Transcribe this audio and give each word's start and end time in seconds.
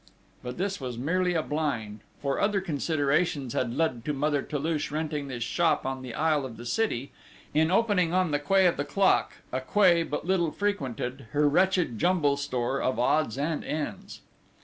But 0.41 0.57
this 0.57 0.81
was 0.81 0.97
merely 0.97 1.35
a 1.35 1.43
blind, 1.43 1.99
for 2.23 2.39
other 2.41 2.59
considerations 2.59 3.53
had 3.53 3.77
led 3.77 4.03
to 4.05 4.13
Mother 4.13 4.41
Toulouche 4.41 4.89
renting 4.89 5.27
this 5.27 5.43
shop 5.43 5.85
on 5.85 6.01
the 6.01 6.15
Isle 6.15 6.43
of 6.43 6.57
the 6.57 6.65
City, 6.65 7.11
in 7.53 7.69
opening 7.69 8.11
on 8.11 8.31
the 8.31 8.39
quay 8.39 8.65
of 8.65 8.77
the 8.77 8.83
Clock, 8.83 9.33
a 9.51 9.61
quay 9.61 10.01
but 10.01 10.25
little 10.25 10.49
frequented, 10.49 11.27
her 11.33 11.47
wretched 11.47 11.99
jumble 11.99 12.35
store 12.35 12.81
of 12.81 12.97
odds 12.97 13.37
and 13.37 13.63
ends. 13.63 14.21